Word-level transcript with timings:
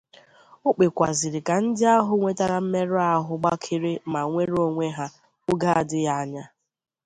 O 0.67 0.69
kpekwazịrị 0.75 1.39
ka 1.47 1.55
ndị 1.63 1.83
ahụ 1.95 2.13
nwetara 2.19 2.57
mmerụahụ 2.63 3.33
gbakere 3.41 3.91
ma 4.11 4.19
nwere 4.29 4.55
onwe 4.67 4.87
ha 4.97 5.05
oge 5.49 5.69
adịghị 5.79 6.11
anya. 6.21 6.43